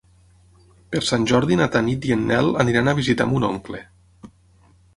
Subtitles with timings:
[0.95, 3.83] Per Sant Jordi na Tanit i en Nel aniran a visitar mon oncle.